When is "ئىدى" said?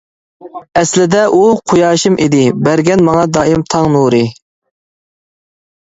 2.25-2.41